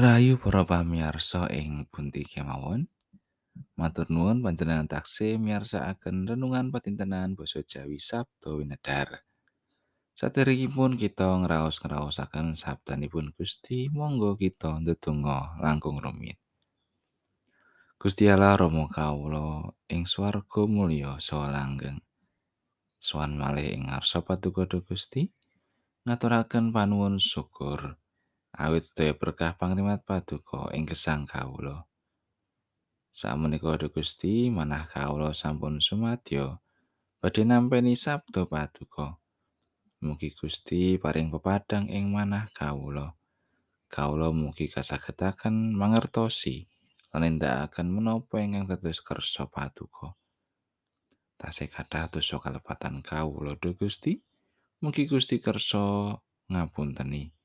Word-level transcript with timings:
Rayu 0.00 0.40
para 0.40 0.64
pamirsa 0.64 1.44
ing 1.52 1.84
pundi 1.92 2.24
kemawon. 2.24 2.88
Matur 3.76 4.08
nuwun 4.08 4.40
panjenengan 4.40 4.88
taksih 4.88 5.36
miyarsakaken 5.36 6.24
renungan 6.24 6.72
patintenan 6.72 7.36
basa 7.36 7.60
Jawi 7.60 8.00
Sabdo 8.00 8.64
Winedar. 8.64 9.20
Saderengipun 10.16 10.96
kita 10.96 11.28
ngraos-ngraosaken 11.44 12.56
sabdanipun 12.56 13.36
Gusti, 13.36 13.92
monggo 13.92 14.40
kita 14.40 14.80
ndedonga 14.80 15.60
langkung 15.60 16.00
rumit. 16.00 16.40
Gusti 18.00 18.24
Allah 18.32 18.56
Rama 18.56 18.88
kawula 18.88 19.68
ing 19.92 20.08
swarga 20.08 20.64
mulya 20.64 21.20
saha 21.20 21.52
langgeng. 21.52 22.00
Suwan 22.96 23.36
malih 23.36 23.68
ing 23.76 23.92
ngarsa 23.92 24.24
paduka 24.24 24.64
Gusti, 24.80 25.28
ngaturaken 26.08 26.72
panuwun 26.72 27.20
syukur. 27.20 27.99
Awit 28.54 28.82
sedaya 28.82 29.14
berkah 29.14 29.54
pangrimat 29.54 30.02
paduka 30.02 30.70
ing 30.74 30.88
gesang 30.88 31.26
kawula. 31.26 31.86
Sameneika 33.10 33.74
Gusti 33.90 34.50
manah 34.54 34.86
kawula 34.86 35.34
sampun 35.34 35.82
sumadyo 35.82 36.62
badhe 37.18 37.42
nampi 37.42 37.94
sabda 37.94 38.46
paduka. 38.46 39.18
Mugi 40.00 40.32
Gusti 40.32 40.96
paring 40.96 41.28
pepadang 41.28 41.90
ing 41.92 42.08
manah 42.08 42.48
kawula. 42.56 43.12
Kawula 43.90 44.32
mugi 44.32 44.70
kasagetaken 44.70 45.74
mangertosi 45.76 46.64
lan 47.10 47.26
nindakaken 47.26 47.90
menapa 47.90 48.38
ingkang 48.38 48.70
dados 48.70 49.02
kersa 49.02 49.50
paduka. 49.50 50.14
Tasih 51.34 51.68
kathah 51.68 52.06
dosa 52.08 52.38
kalepatan 52.38 53.02
kawula 53.02 53.58
Gusti. 53.58 54.22
Mugi 54.80 55.04
Gusti 55.04 55.42
kersa 55.42 56.14
ngapunteni. 56.48 57.39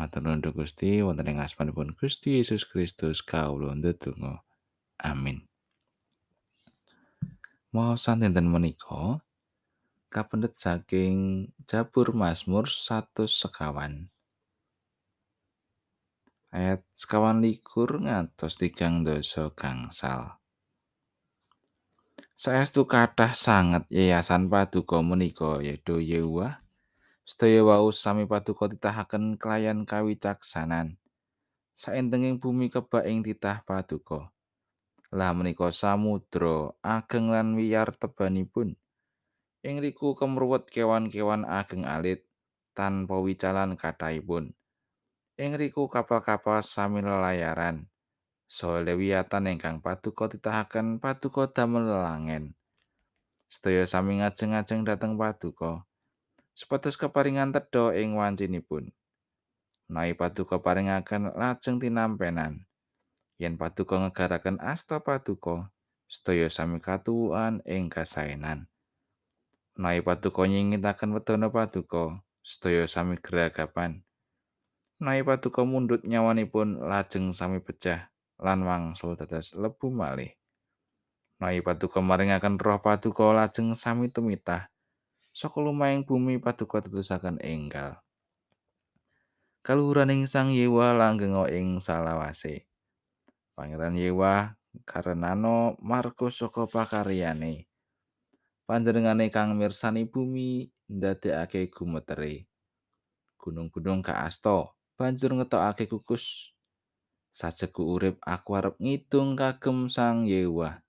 Matur 0.00 0.24
nuwun 0.24 0.40
Gusti 0.56 1.04
wonten 1.04 1.28
ing 1.28 1.44
asmanipun 1.44 1.92
Gusti 1.92 2.40
Yesus 2.40 2.64
Kristus 2.64 3.20
kawula 3.20 3.76
ndedonga. 3.76 4.40
Amin. 4.96 5.44
Maosan 7.76 8.24
dinten 8.24 8.48
menika 8.48 9.20
kapendet 10.08 10.56
saking 10.56 11.52
Jabur 11.68 12.16
Mazmur 12.16 12.64
100 12.64 13.28
sekawan. 13.28 14.08
Ayat 16.48 16.80
sekawan 16.96 17.44
likur 17.44 18.00
ngantos 18.00 18.56
tigang 18.56 19.04
dosa 19.04 19.52
gangsal. 19.52 20.40
Saestu 22.40 22.88
kathah 22.88 23.36
sanget 23.36 23.84
yayasan 23.92 24.48
paduka 24.48 25.04
menika 25.04 25.60
yaitu 25.60 26.00
Yehuwa 26.00 26.59
Sedaya 27.30 27.62
wau 27.62 27.94
sami 27.94 28.26
paduka 28.26 28.66
titahaken 28.66 29.38
kelayan 29.38 29.86
kawicaksanan. 29.86 30.98
Saentenging 31.78 32.42
bumi 32.42 32.66
kebak 32.66 33.06
ing 33.06 33.22
titah 33.22 33.62
paduka. 33.62 34.34
Lah 35.14 35.30
menika 35.30 35.70
samudra 35.70 36.74
ageng 36.82 37.30
lan 37.30 37.54
wiyar 37.54 37.94
tebanipun. 37.94 38.74
Ing 39.62 39.78
riku 39.78 40.18
kemruwet 40.18 40.74
kewan-kewan 40.74 41.46
ageng 41.46 41.86
alit 41.86 42.26
tanpa 42.74 43.22
wicalan 43.22 43.78
kathahipun. 43.78 44.50
Ing 45.38 45.54
riku 45.54 45.86
kapal-kapal 45.86 46.66
sami 46.66 46.98
lelayaran. 46.98 47.86
Soal 48.50 48.82
lewiatan 48.82 49.46
ingkang 49.46 49.78
paduka 49.78 50.26
titahaken 50.26 50.98
paduka 50.98 51.46
damel 51.46 51.94
lelangen. 51.94 52.58
Sedaya 53.46 53.86
sami 53.86 54.18
ngajeng-ajeng 54.18 54.82
dhateng 54.82 55.14
paduka. 55.14 55.86
Supados 56.60 57.00
keparingan 57.00 57.56
tedha 57.56 57.96
ing 57.96 58.20
wancinipun. 58.20 58.92
Nai 59.88 60.12
paduka 60.12 60.60
paringaken 60.60 61.32
lajeng 61.32 61.80
tinampenan. 61.80 62.68
Yen 63.40 63.56
paduka 63.56 63.96
ngegaraken 63.96 64.60
asta 64.60 65.00
paduka, 65.00 65.72
sedaya 66.04 66.52
sami 66.52 66.84
katuwuan 66.84 67.64
ing 67.64 67.88
kasaenan. 67.88 68.68
Nai 69.80 70.04
paduka 70.04 70.44
nyingitaken 70.44 71.16
wedana 71.16 71.48
paduka, 71.48 72.20
sedaya 72.44 72.84
sami 72.84 73.16
geragapan. 73.16 74.04
Nai 75.00 75.24
paduka 75.24 75.64
mundut 75.64 76.04
nyawanipun 76.04 76.84
lajeng 76.84 77.32
sami 77.32 77.64
pecah 77.64 78.12
lan 78.36 78.68
wangsul 78.68 79.16
dados 79.16 79.56
lebu 79.56 79.88
malih. 79.88 80.36
Nai 81.40 81.64
paduka 81.64 82.04
maringaken 82.04 82.60
roh 82.60 82.84
paduka 82.84 83.32
lajeng 83.32 83.72
sami 83.72 84.12
tumitah. 84.12 84.68
Saka 85.30 85.62
lumahing 85.62 86.02
bumi 86.02 86.42
paduka 86.42 86.82
tetusaken 86.82 87.38
enggal. 87.42 88.02
Kaluhuraning 89.60 90.24
Sang 90.24 90.48
Yewa 90.48 90.96
langgeng 90.96 91.36
ing 91.52 91.84
salawase. 91.84 92.64
Pangeran 93.52 93.92
Yewa 93.92 94.56
karenano 94.88 95.76
marga 95.84 96.32
saka 96.32 96.64
pakaryane. 96.64 97.68
Panjenengane 98.64 99.28
kang 99.28 99.58
mirsani 99.58 100.08
bumi 100.08 100.70
ndadekake 100.88 101.68
gumetere. 101.68 102.48
Gunung-gunung 103.36 104.00
kaasta 104.00 104.72
banjur 104.96 105.36
ngetokake 105.36 105.92
kukus. 105.92 106.56
Sajeku 107.30 107.84
urip 107.84 108.16
aku 108.24 108.56
arep 108.58 108.74
ngidung 108.80 109.36
kagem 109.36 109.92
Sang 109.92 110.24
Yewa. 110.24 110.80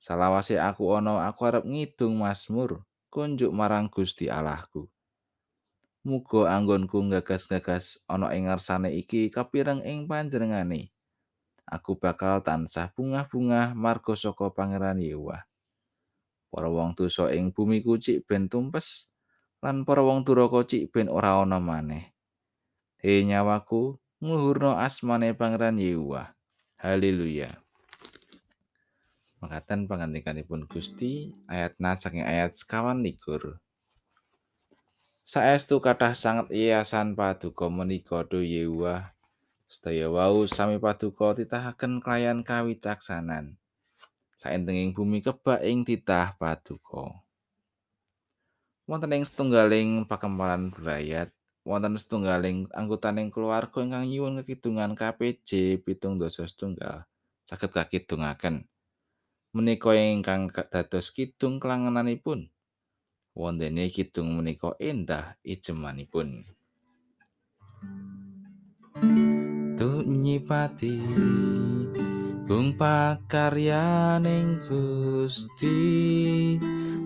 Salawase 0.00 0.56
aku 0.56 0.96
ana 0.96 1.28
aku 1.28 1.44
arep 1.44 1.64
ngidung 1.68 2.24
Mazmur. 2.24 2.87
Kunjuk 3.08 3.50
marang 3.52 3.88
Gusti 3.88 4.28
Allahku. 4.28 4.88
Muga 6.06 6.48
anggonku 6.54 7.04
gagas-gagas 7.10 8.06
ana 8.08 8.32
ing 8.32 8.48
ngarsane 8.48 8.94
iki 8.94 9.28
kapireng 9.28 9.84
ing 9.84 10.08
panjenengane. 10.08 10.94
Aku 11.68 12.00
bakal 12.00 12.40
tansah 12.40 12.88
bungah-bungah 12.96 13.76
marga 13.76 14.16
saka 14.16 14.48
Pangeran 14.48 15.04
Yewa. 15.04 15.44
Para 16.48 16.72
wong 16.72 16.96
dosa 16.96 17.28
ing 17.28 17.52
bumi 17.52 17.84
kucik 17.84 18.24
ben 18.24 18.48
tumpes 18.48 19.12
lan 19.60 19.84
para 19.84 20.00
wong 20.00 20.24
duraka 20.24 20.64
cik 20.64 20.88
ben 20.88 21.12
ora 21.12 21.44
ana 21.44 21.60
maneh. 21.60 22.08
He 23.04 23.20
nyawaku, 23.20 24.00
ngluhurno 24.24 24.80
asmane 24.80 25.36
Pangeran 25.36 25.76
Yewa. 25.76 26.32
Haleluya. 26.80 27.52
Makaten 29.38 29.86
pangandikanipun 29.86 30.66
Gusti 30.66 31.30
ayat 31.46 31.78
saking 31.78 32.26
ayat 32.26 32.58
sekawan 32.58 33.06
likur. 33.06 33.62
Saestu 35.22 35.78
kathah 35.78 36.10
sanget 36.16 36.50
yayasan 36.50 37.14
paduka 37.14 37.70
menika 37.70 38.26
do 38.26 38.42
Yehuwa. 38.42 39.14
Sedaya 39.70 40.10
wau 40.10 40.42
sami 40.50 40.82
paduka 40.82 41.38
titahaken 41.38 42.02
kelayan 42.02 42.42
kawicaksanan. 42.42 43.54
Saentenging 44.40 44.90
bumi 44.90 45.22
kebak 45.22 45.62
ing 45.62 45.86
titah 45.86 46.34
paduka. 46.34 47.22
Wonten 48.88 49.12
ing 49.12 49.22
setunggaling 49.22 50.08
pakemparan 50.08 50.72
berayat, 50.72 51.28
wonten 51.62 51.94
setunggaling 52.00 52.66
anggotaning 52.72 53.28
keluarga 53.28 53.84
ingkang 53.84 54.08
nyuwun 54.08 54.40
kekidungan 54.42 54.96
KPJ 54.96 55.78
pitung 55.84 56.16
dosa 56.16 56.48
setunggal. 56.48 57.04
Saged 57.44 57.70
kakidungaken. 57.70 58.64
Menika 59.52 59.96
ingkang 59.96 60.52
dados 60.52 61.12
kidung 61.12 61.60
kelangenanipun. 61.62 62.48
Wondene 63.38 63.88
kidung 63.94 64.34
menika 64.34 64.74
endah 64.82 65.38
ijemanipun. 65.46 66.44
Tu 69.78 69.90
nyipati 70.02 70.98
Bung 72.48 72.74
pakaryaning 72.74 74.58
Gusti 74.58 75.76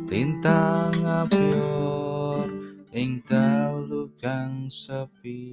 Lintang 0.09 1.03
apior 1.03 2.49
ing 2.95 3.21
dalu 3.27 4.09
kang 4.17 4.71
sepi 4.73 5.53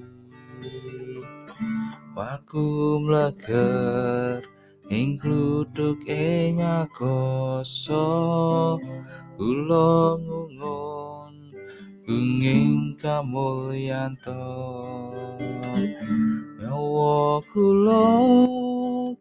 Waku 2.16 3.02
mleger 3.04 4.59
ing 4.90 5.14
kluduk 5.22 6.02
ing 6.10 6.58
akoso 6.58 8.02
kula 9.38 10.18
ngungun 10.18 11.34
bunging 12.02 12.98
kamulyanto 12.98 14.42
nyawa 16.58 17.38
kula 17.54 18.02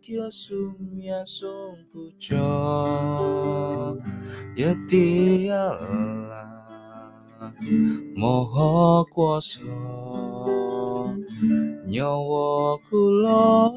kya 0.01 0.25
sumya 0.33 1.21
sung 1.21 1.85
puja 1.93 2.49
yati 4.57 5.53
Allah 5.53 6.49
moho 8.17 9.05
kuasa 9.13 9.69
nyawa 11.89 12.77
kula 12.85 13.73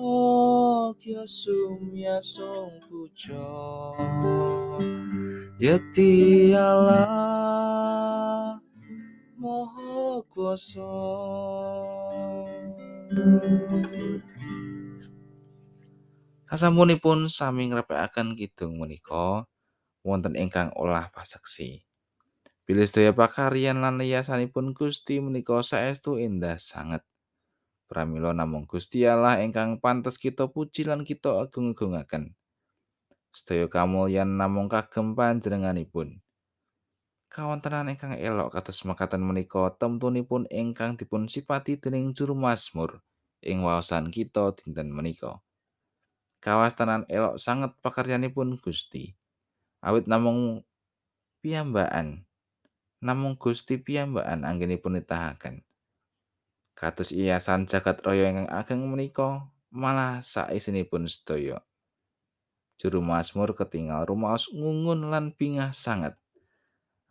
kya 1.01 1.25
sumya 1.25 2.21
sung 2.21 2.77
puja 2.85 3.49
yati 5.57 6.53
Allah 6.53 8.61
moho 9.41 10.21
kuasa 10.29 10.93
Sasampunipun 16.53 17.33
sami 17.33 17.73
ngrepekaken 17.73 18.37
kidung 18.37 18.77
menika 18.77 19.49
wonten 20.05 20.37
ingkang 20.37 20.69
olah 20.77 21.09
paseksi. 21.09 21.81
Bilih 22.69 22.85
sedaya 22.85 23.17
pakaryan 23.17 23.81
lan 23.81 23.97
yasanipun 24.05 24.77
Gusti 24.77 25.17
menika 25.25 25.65
saestu 25.65 26.21
endah 26.21 26.61
sanget. 26.61 27.01
Pramila 27.93 28.33
namung 28.33 28.65
Gusti 28.65 29.05
Allah 29.05 29.45
ingkang 29.45 29.77
pantes 29.77 30.17
kita 30.17 30.49
puji 30.49 30.89
lan 30.89 31.05
kita 31.05 31.45
agung-agungaken. 31.45 32.33
Sedaya 33.37 33.69
kamulyan 33.69 34.41
namung 34.41 34.73
kagem 34.73 35.13
panjenenganipun. 35.13 36.25
Kawontenan 37.29 37.93
ingkang 37.93 38.17
elok 38.17 38.57
kados 38.57 38.89
makaten 38.89 39.21
menika 39.21 39.77
temtunipun 39.77 40.49
ingkang 40.49 40.97
dipun 40.97 41.29
sipati 41.29 41.77
dening 41.77 42.17
juru 42.17 42.33
Mazmur 42.33 43.05
ing 43.45 43.61
waosan 43.61 44.09
kita 44.09 44.57
dinten 44.57 44.89
menika. 44.89 45.45
Kawastanan 46.41 47.05
elok 47.13 47.37
sanget 47.37 47.77
pakaryanipun 47.85 48.57
Gusti. 48.57 49.13
Awit 49.85 50.09
namung 50.09 50.65
piyambakan 51.45 52.25
namung 53.05 53.37
Gusti 53.37 53.77
piyambakan 53.77 54.49
anggenipun 54.49 54.97
nitahaken. 54.97 55.61
Kados 56.73 57.15
iasan 57.15 57.69
jagat 57.69 58.01
raya 58.03 58.33
ingkang 58.33 58.51
ageng 58.51 58.83
menika 58.89 59.47
malah 59.73 60.21
saisinipun 60.21 61.09
sedaya. 61.09 61.65
Juru 62.77 62.99
Mazmur 62.99 63.55
ketingal 63.55 64.09
rumaos 64.11 64.51
ngungun 64.51 65.13
lan 65.13 65.31
bingah 65.33 65.71
sanget. 65.71 66.19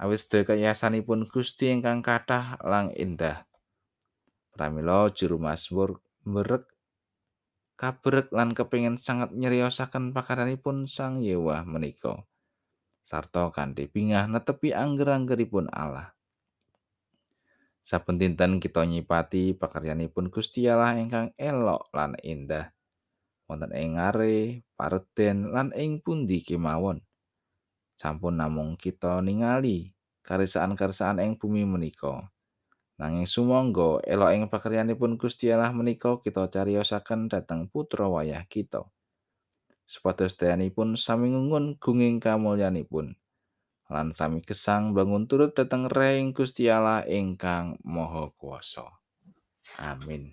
Awis 0.02 0.26
sedaya 0.26 0.54
kayasanipun 0.54 1.30
Gusti 1.30 1.70
ingkang 1.70 2.04
kathah 2.04 2.60
lang 2.66 2.92
endah. 2.98 3.46
Pramila 4.52 5.08
juru 5.14 5.40
Mazmur 5.40 6.04
merek 6.28 6.68
kabrek 7.80 8.30
lan 8.30 8.54
kepingin 8.54 9.00
sanget 9.00 9.34
nyeriosaken 9.34 10.14
pakaryanipun 10.14 10.86
Sang 10.86 11.24
Yewah 11.24 11.66
menika. 11.66 12.28
Sarta 13.02 13.50
kanthi 13.50 13.90
bingah 13.90 14.30
netepi 14.30 14.70
angger-anggeripun 14.76 15.72
Allah. 15.74 16.14
Saben 17.82 18.22
dinten 18.22 18.62
kita 18.62 18.86
nyipati 18.86 19.58
pakaryanipun 19.58 20.30
Gusti 20.30 20.70
Allah 20.70 21.02
ingkang 21.02 21.34
elok 21.34 21.90
lan 21.98 22.14
endah. 22.22 22.70
Wonten 23.50 23.74
ing 23.74 23.98
ngare, 23.98 24.62
pareden 24.78 25.50
lan 25.50 25.74
ing 25.74 25.98
pundi 25.98 26.46
kemawon. 26.46 27.02
Sampun 27.98 28.38
namung 28.38 28.78
kita 28.78 29.20
ningali 29.26 29.98
karisaan-karisaan 30.22 31.26
ing 31.26 31.42
bumi 31.42 31.66
menika. 31.66 32.30
Nanging 33.02 33.26
sumangga 33.26 33.98
elok 34.06 34.30
ing 34.30 34.44
pakaryanipun 34.46 35.18
Gusti 35.18 35.50
Allah 35.50 35.74
menika 35.74 36.22
kita 36.22 36.54
cariyosaken 36.54 37.34
dhateng 37.34 37.66
putra 37.66 38.06
wayah 38.06 38.46
kita. 38.46 38.86
Supados 39.90 40.38
dayanipun 40.38 40.94
sami 40.96 41.34
ngungun 41.34 41.82
gunging 41.82 42.22
kamulyanipun. 42.22 43.18
Lan 43.92 44.16
sami 44.16 44.40
gesang 44.40 44.96
bangun 44.96 45.28
turut 45.28 45.52
dhateng 45.52 45.92
Reng 45.92 46.32
Gusti 46.32 46.72
Allah 46.72 47.04
ingkang 47.04 47.76
Maha 47.84 48.32
Kuwasa. 48.40 48.88
Amin. 49.84 50.32